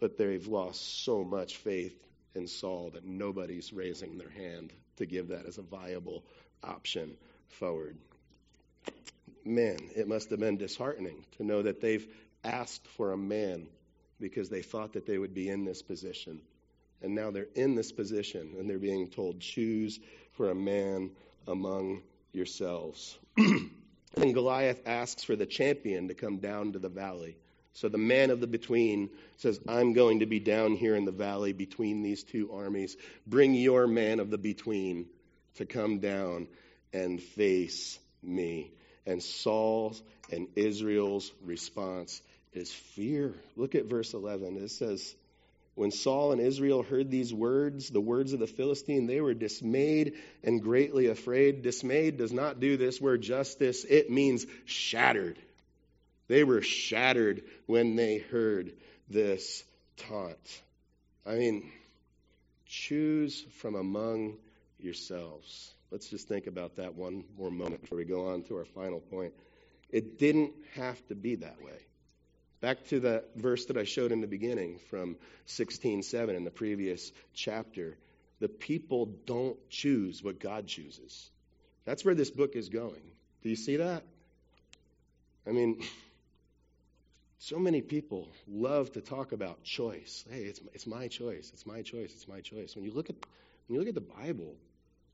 [0.00, 1.94] But they've lost so much faith
[2.34, 6.24] in Saul that nobody's raising their hand to give that as a viable
[6.64, 7.16] option
[7.48, 7.96] forward.
[9.44, 12.06] Man, it must have been disheartening to know that they've
[12.44, 13.66] asked for a man
[14.20, 16.40] because they thought that they would be in this position.
[17.02, 19.98] And now they're in this position and they're being told, choose
[20.32, 21.10] for a man
[21.48, 22.02] among
[22.32, 23.18] yourselves.
[23.36, 27.36] and Goliath asks for the champion to come down to the valley.
[27.74, 31.12] So the man of the between says, I'm going to be down here in the
[31.12, 32.96] valley between these two armies.
[33.26, 35.06] Bring your man of the between
[35.56, 36.48] to come down
[36.92, 38.72] and face me.
[39.06, 42.20] And Saul's and Israel's response
[42.52, 43.34] is fear.
[43.56, 44.56] Look at verse 11.
[44.58, 45.14] It says,
[45.74, 50.14] When Saul and Israel heard these words, the words of the Philistine, they were dismayed
[50.42, 51.62] and greatly afraid.
[51.62, 55.38] Dismayed does not do this word justice, it means shattered.
[56.28, 58.72] They were shattered when they heard
[59.08, 59.64] this
[59.96, 60.62] taunt.
[61.26, 61.70] I mean,
[62.66, 64.38] choose from among
[64.78, 65.74] yourselves.
[65.90, 69.00] Let's just think about that one more moment before we go on to our final
[69.00, 69.34] point.
[69.90, 71.78] It didn't have to be that way.
[72.62, 77.10] Back to the verse that I showed in the beginning from 16:7 in the previous
[77.34, 77.98] chapter.
[78.38, 81.28] The people don't choose what God chooses.
[81.84, 83.02] That's where this book is going.
[83.42, 84.04] Do you see that?
[85.44, 85.82] I mean,
[87.38, 90.24] so many people love to talk about choice.
[90.30, 91.50] Hey, it's, it's my choice.
[91.52, 92.12] It's my choice.
[92.12, 92.76] It's my choice.
[92.76, 93.16] When you look at
[93.66, 94.54] when you look at the Bible,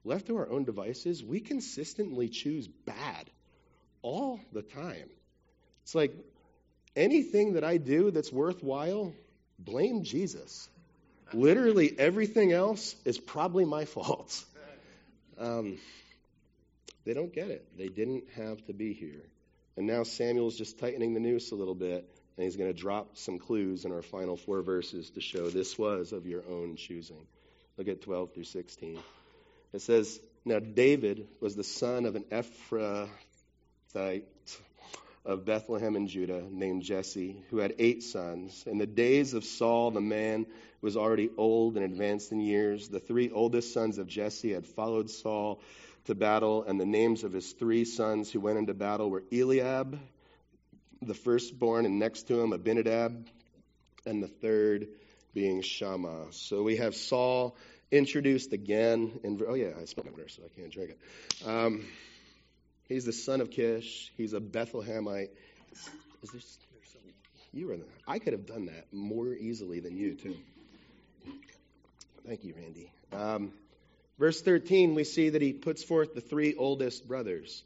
[0.05, 3.31] left to our own devices, we consistently choose bad
[4.03, 5.09] all the time.
[5.85, 6.13] It's like
[6.97, 9.15] anything that I do that's worthwhile,
[9.59, 10.69] blame Jesus.
[11.33, 14.45] Literally everything else is probably my fault.
[15.41, 15.79] Um,
[17.05, 17.65] they don't get it.
[17.79, 19.23] They didn't have to be here.
[19.77, 22.05] And now Samuel's just tightening the noose a little bit,
[22.37, 25.79] and he's going to drop some clues in our final four verses to show this
[25.79, 27.25] was of your own choosing.
[27.77, 28.99] Look at 12 through 16.
[29.73, 33.09] It says, Now David was the son of an Ephrathite
[35.29, 38.65] of Bethlehem in Judah named Jesse, who had eight sons.
[38.67, 40.47] In the days of Saul, the man
[40.81, 42.89] was already old and advanced in years.
[42.89, 45.61] The three oldest sons of Jesse had followed Saul
[46.07, 50.01] to battle, and the names of his three sons who went into battle were Eliab,
[51.03, 53.27] the firstborn, and next to him Abinadab,
[54.07, 54.89] and the third
[55.35, 56.29] being Shammah.
[56.31, 57.55] So we have Saul
[57.91, 59.21] introduced again.
[59.23, 61.47] In, oh, yeah, I spelled my verse, so I can't drink it.
[61.47, 61.85] Um,
[62.89, 64.13] he's the son of Kish.
[64.17, 65.31] He's a Bethlehemite.
[66.23, 66.41] Is there,
[67.53, 70.37] you were I could have done that more easily than you, too.
[72.27, 72.93] Thank you, Randy.
[73.13, 73.53] Um,
[74.19, 77.63] verse 13, we see that he puts forth the three oldest brothers.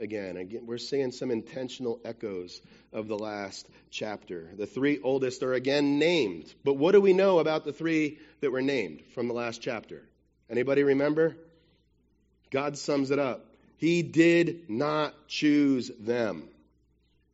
[0.00, 2.60] Again, again, we're seeing some intentional echoes
[2.92, 4.48] of the last chapter.
[4.56, 6.52] The three oldest are again named.
[6.64, 10.02] But what do we know about the three that were named from the last chapter?
[10.50, 11.36] Anybody remember?
[12.50, 13.53] God sums it up.
[13.76, 16.48] He did not choose them.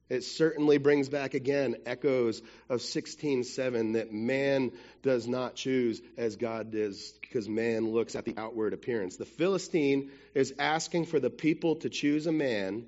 [0.09, 4.73] It certainly brings back again echoes of 16:7 that man
[5.03, 9.17] does not choose as God does because man looks at the outward appearance.
[9.17, 12.87] The Philistine is asking for the people to choose a man.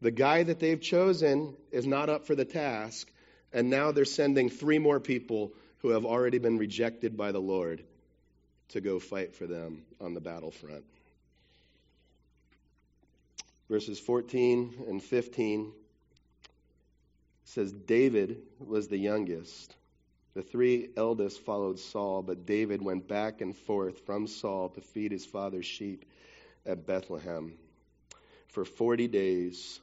[0.00, 3.10] The guy that they've chosen is not up for the task,
[3.52, 7.82] and now they're sending three more people who have already been rejected by the Lord
[8.68, 10.84] to go fight for them on the battlefront.
[13.70, 15.70] Verses 14 and 15
[17.44, 19.76] says David was the youngest.
[20.34, 25.12] The three eldest followed Saul, but David went back and forth from Saul to feed
[25.12, 26.04] his father's sheep
[26.66, 27.52] at Bethlehem.
[28.48, 29.78] For 40 days,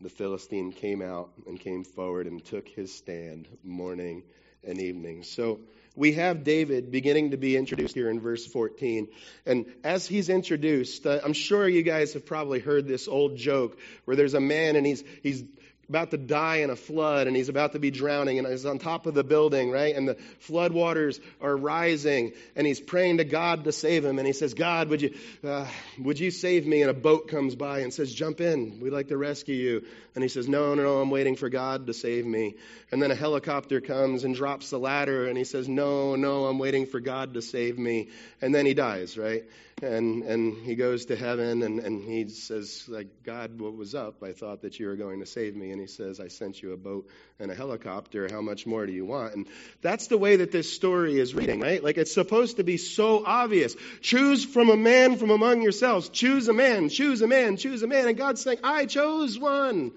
[0.00, 4.24] the Philistine came out and came forward and took his stand morning
[4.64, 5.22] and evening.
[5.22, 5.60] So
[5.96, 9.08] we have David beginning to be introduced here in verse 14.
[9.46, 13.78] And as he's introduced, uh, I'm sure you guys have probably heard this old joke
[14.04, 15.42] where there's a man and he's, he's
[15.88, 18.78] about to die in a flood and he's about to be drowning and he's on
[18.78, 19.96] top of the building, right?
[19.96, 24.18] And the flood waters are rising and he's praying to God to save him.
[24.18, 25.66] And he says, God, would you, uh,
[25.98, 26.82] would you save me?
[26.82, 28.80] And a boat comes by and says, jump in.
[28.80, 29.84] We'd like to rescue you.
[30.14, 32.56] And he says, no, no, no, I'm waiting for God to save me.
[32.92, 36.58] And then a helicopter comes and drops the ladder and he says, no, no, I'm
[36.58, 38.08] waiting for God to save me.
[38.42, 39.44] And then he dies, right?
[39.82, 44.22] And and he goes to heaven and, and he says like god what was up?
[44.22, 45.70] I thought that you were going to save me.
[45.70, 48.28] And he says i sent you a boat and a helicopter.
[48.30, 49.34] How much more do you want?
[49.34, 49.46] And
[49.80, 51.82] that's the way that this story is reading right?
[51.82, 53.76] Like it's supposed to be so obvious.
[54.00, 56.08] Choose from a man from among yourselves.
[56.08, 58.08] Choose a man choose a man choose a man.
[58.08, 59.92] And god's saying i chose one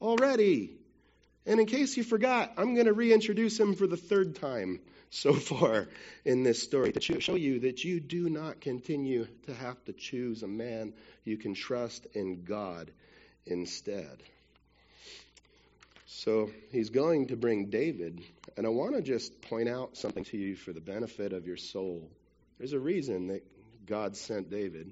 [0.00, 0.72] already.
[1.46, 4.80] And in case you forgot i'm going to reintroduce him for the third time
[5.16, 5.88] so far
[6.24, 10.42] in this story to show you that you do not continue to have to choose
[10.42, 10.92] a man.
[11.24, 12.90] You can trust in God
[13.46, 14.22] instead.
[16.04, 18.22] So he's going to bring David,
[18.56, 21.56] and I want to just point out something to you for the benefit of your
[21.56, 22.08] soul.
[22.58, 23.44] There's a reason that
[23.86, 24.90] God sent David.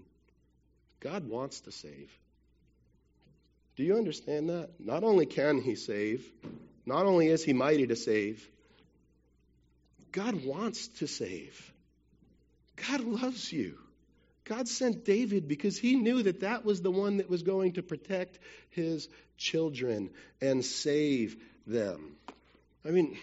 [1.01, 2.11] God wants to save.
[3.77, 4.71] Do you understand that?
[4.79, 6.27] Not only can he save,
[6.87, 8.49] not only is he mighty to save,
[10.15, 11.73] God wants to save.
[12.89, 13.77] God loves you.
[14.45, 17.83] God sent David because he knew that that was the one that was going to
[17.83, 18.39] protect
[18.71, 22.15] his children and save them.
[22.85, 23.19] I mean,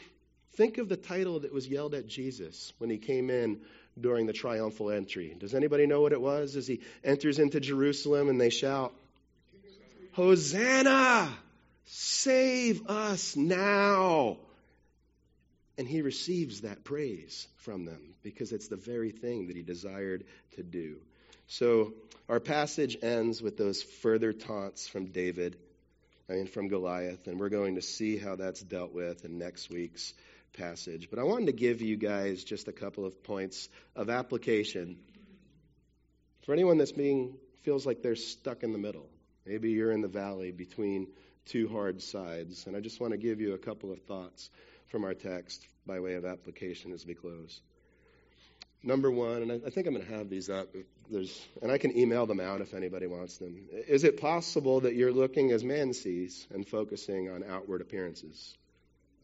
[0.56, 3.62] think of the title that was yelled at Jesus when he came in
[4.00, 5.34] during the triumphal entry.
[5.40, 8.94] Does anybody know what it was as he enters into Jerusalem and they shout,
[10.12, 11.30] Hosanna!
[11.86, 14.40] Save us now!
[15.78, 20.26] And he receives that praise from them because it's the very thing that he desired
[20.56, 20.98] to do.
[21.48, 21.94] So
[22.30, 25.58] our passage ends with those further taunts from David,
[26.30, 29.70] I mean, from Goliath, and we're going to see how that's dealt with in next
[29.70, 30.14] week's
[30.54, 31.10] passage.
[31.10, 34.98] But I wanted to give you guys just a couple of points of application
[36.44, 39.10] for anyone that's being feels like they're stuck in the middle.
[39.46, 41.08] Maybe you're in the valley between
[41.46, 44.50] two hard sides, and I just want to give you a couple of thoughts
[44.92, 47.62] from our text by way of application as we close.
[48.84, 50.68] Number one, and I, think I'm going to have these up.
[51.10, 53.68] There's, and I can email them out if anybody wants them.
[53.72, 58.58] Is it possible that you're looking as man sees and focusing on outward appearances?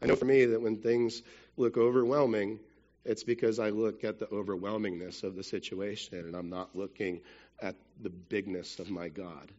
[0.02, 1.24] I know for me that when things
[1.58, 2.60] look overwhelming,
[3.08, 7.22] It's because I look at the overwhelmingness of the situation and I'm not looking
[7.62, 9.50] at the bigness of my God.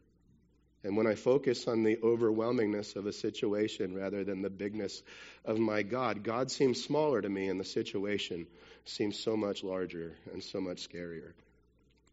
[0.85, 5.03] And when I focus on the overwhelmingness of a situation rather than the bigness
[5.45, 8.47] of my God, God seems smaller to me and the situation
[8.85, 11.33] seems so much larger and so much scarier.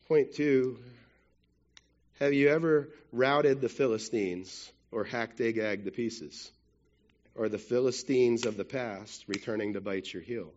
[0.07, 0.79] Point two
[2.19, 6.51] Have you ever routed the Philistines or hacked Agag to pieces?
[7.35, 10.53] Or the Philistines of the past returning to bite your heel?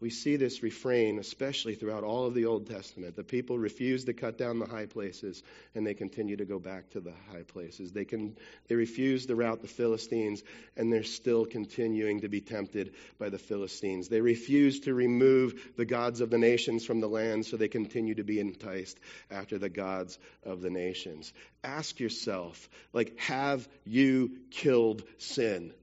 [0.00, 3.16] We see this refrain, especially throughout all of the Old Testament.
[3.16, 5.42] The people refuse to cut down the high places,
[5.74, 7.92] and they continue to go back to the high places.
[7.92, 8.36] They, can,
[8.68, 10.42] they refuse to rout the Philistines,
[10.76, 14.08] and they're still continuing to be tempted by the Philistines.
[14.08, 18.14] They refuse to remove the gods of the nations from the land, so they continue
[18.14, 18.98] to be enticed
[19.30, 21.32] after the gods of the nations.
[21.62, 25.74] Ask yourself, like, have you killed sin?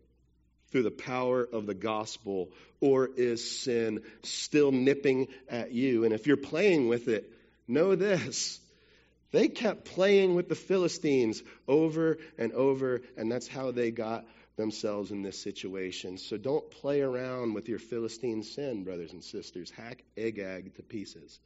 [0.71, 2.49] Through the power of the gospel,
[2.81, 6.03] or is sin still nipping at you?
[6.03, 7.31] And if you're playing with it,
[7.67, 8.59] know this.
[9.31, 15.11] They kept playing with the Philistines over and over, and that's how they got themselves
[15.11, 16.17] in this situation.
[16.17, 19.69] So don't play around with your Philistine sin, brothers and sisters.
[19.69, 21.39] Hack Agag to pieces.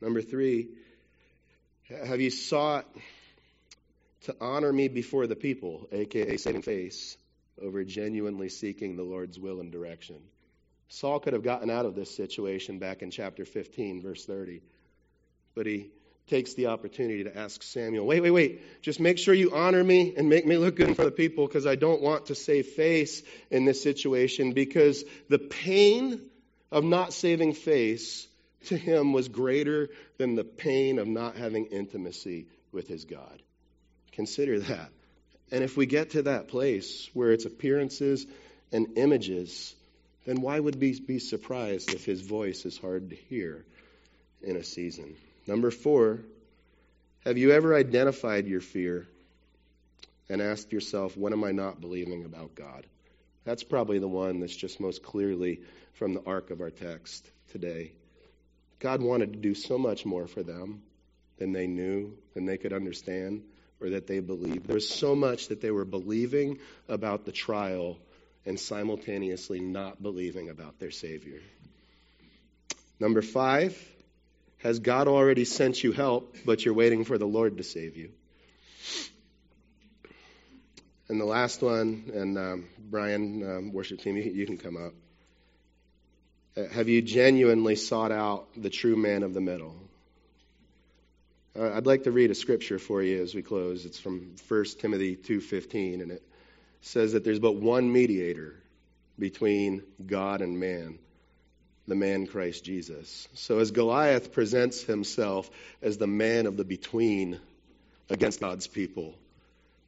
[0.00, 0.68] Number three,
[1.88, 2.86] have you sought
[4.22, 7.16] to honor me before the people, aka saving face?
[7.60, 10.16] Over genuinely seeking the Lord's will and direction.
[10.88, 14.60] Saul could have gotten out of this situation back in chapter 15, verse 30,
[15.54, 15.90] but he
[16.26, 20.14] takes the opportunity to ask Samuel, wait, wait, wait, just make sure you honor me
[20.16, 22.34] and make me look good in front of the people because I don't want to
[22.34, 26.20] save face in this situation because the pain
[26.72, 28.26] of not saving face
[28.66, 33.42] to him was greater than the pain of not having intimacy with his God.
[34.12, 34.90] Consider that.
[35.50, 38.26] And if we get to that place where it's appearances
[38.72, 39.74] and images,
[40.24, 43.64] then why would we be surprised if his voice is hard to hear
[44.42, 45.16] in a season?
[45.46, 46.20] Number four,
[47.24, 49.06] have you ever identified your fear
[50.28, 52.86] and asked yourself, what am I not believing about God?
[53.44, 55.60] That's probably the one that's just most clearly
[55.94, 57.92] from the arc of our text today.
[58.80, 60.82] God wanted to do so much more for them
[61.38, 63.42] than they knew, than they could understand
[63.84, 64.66] or that they believed.
[64.66, 66.58] There was so much that they were believing
[66.88, 67.98] about the trial
[68.46, 71.40] and simultaneously not believing about their Savior.
[72.98, 73.78] Number five,
[74.58, 78.10] has God already sent you help, but you're waiting for the Lord to save you?
[81.08, 84.94] And the last one, and um, Brian, um, worship team, you, you can come up.
[86.56, 89.76] Uh, have you genuinely sought out the true man of the middle?
[91.56, 93.84] Uh, I'd like to read a scripture for you as we close.
[93.84, 96.22] It's from 1 Timothy 2:15 and it
[96.80, 98.54] says that there's but one mediator
[99.18, 100.98] between God and man,
[101.86, 103.28] the man Christ Jesus.
[103.34, 105.48] So as Goliath presents himself
[105.80, 107.38] as the man of the between
[108.10, 109.14] against God's people,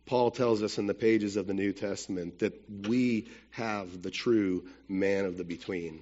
[0.07, 2.55] Paul tells us in the pages of the New Testament that
[2.87, 6.01] we have the true man of the between.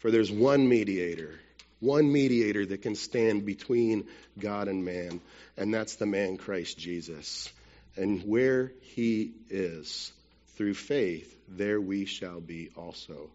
[0.00, 1.40] For there's one mediator
[1.82, 4.06] one mediator that can stand between
[4.38, 5.20] God and man,
[5.56, 7.52] and that's the man Christ Jesus.
[7.96, 10.12] And where he is,
[10.56, 13.30] through faith, there we shall be also.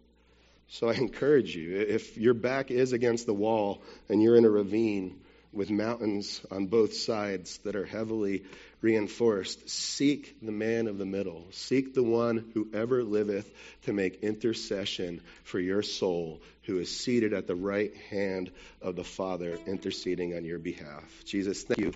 [0.70, 4.50] So I encourage you, if your back is against the wall and you're in a
[4.50, 5.20] ravine
[5.52, 8.44] with mountains on both sides that are heavily
[8.80, 9.68] reinforced.
[9.68, 11.46] Seek the man of the middle.
[11.50, 13.50] Seek the one who ever liveth
[13.82, 18.50] to make intercession for your soul, who is seated at the right hand
[18.82, 21.24] of the Father, interceding on your behalf.
[21.24, 21.92] Jesus, thank you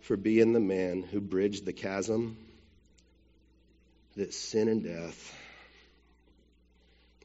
[0.00, 2.36] for being the man who bridged the chasm
[4.16, 5.34] that sin and death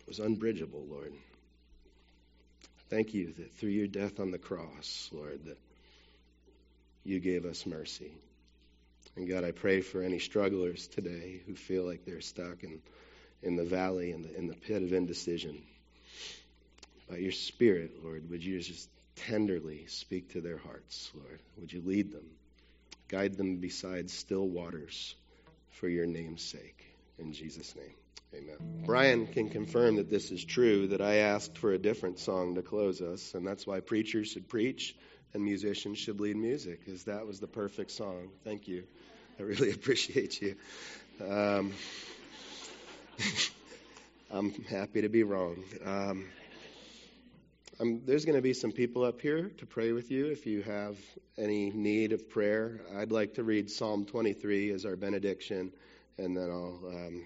[0.06, 1.14] was unbridgeable, Lord.
[2.90, 5.58] Thank you that through your death on the cross, Lord, that
[7.04, 8.12] you gave us mercy.
[9.16, 12.82] And God, I pray for any strugglers today who feel like they're stuck in,
[13.42, 15.62] in the valley, in the, in the pit of indecision.
[17.10, 21.40] By your Spirit, Lord, would you just tenderly speak to their hearts, Lord?
[21.60, 22.26] Would you lead them,
[23.08, 25.16] guide them beside still waters
[25.72, 26.84] for your name's sake?
[27.20, 27.94] In Jesus' name,
[28.36, 28.84] amen.
[28.86, 32.62] Brian can confirm that this is true, that I asked for a different song to
[32.62, 34.96] close us, and that's why preachers should preach
[35.34, 38.30] and musicians should lead music, because that was the perfect song.
[38.44, 38.84] Thank you.
[39.40, 40.56] I really appreciate you.
[41.22, 41.74] Um,
[44.32, 45.64] I'm happy to be wrong.
[45.86, 46.26] Um,
[48.06, 50.98] there's going to be some people up here to pray with you if you have
[51.38, 52.80] any need of prayer.
[52.96, 55.72] I'd like to read Psalm 23 as our benediction,
[56.18, 57.26] and then I'll um,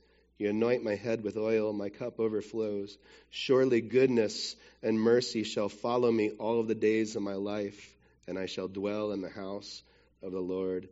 [0.41, 2.97] You anoint my head with oil, my cup overflows.
[3.29, 8.39] Surely goodness and mercy shall follow me all of the days of my life, and
[8.39, 9.83] I shall dwell in the house
[10.23, 10.89] of the Lord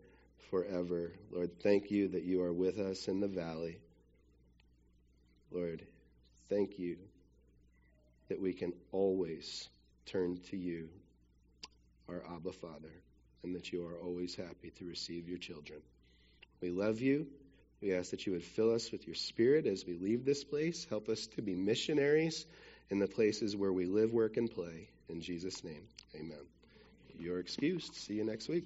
[0.52, 1.14] forever.
[1.32, 3.80] Lord, thank you that you are with us in the valley.
[5.50, 5.82] Lord,
[6.48, 6.98] thank you
[8.28, 9.68] that we can always
[10.06, 10.90] turn to you,
[12.08, 12.94] our Abba Father,
[13.42, 15.80] and that you are always happy to receive your children.
[16.62, 17.26] We love you.
[17.82, 20.86] We ask that you would fill us with your spirit as we leave this place.
[20.90, 22.46] Help us to be missionaries
[22.90, 24.90] in the places where we live, work, and play.
[25.08, 26.46] In Jesus' name, amen.
[27.20, 27.96] You're excused.
[27.96, 28.66] See you next week.